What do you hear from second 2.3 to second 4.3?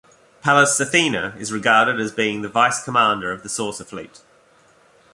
the Vice-Commander of the saucer fleet.